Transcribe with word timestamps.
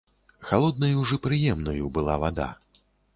Халоднаю 0.51 1.03
ж 1.09 1.19
і 1.19 1.21
прыемнаю 1.25 1.85
была 1.99 2.15
вада. 2.25 2.49